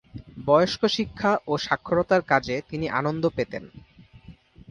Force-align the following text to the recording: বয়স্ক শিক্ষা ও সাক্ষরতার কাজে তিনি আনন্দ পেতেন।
বয়স্ক 0.45 0.81
শিক্ষা 0.87 1.31
ও 1.47 1.53
সাক্ষরতার 1.57 2.21
কাজে 2.21 2.55
তিনি 2.69 2.85
আনন্দ 2.99 3.23
পেতেন। 3.29 3.63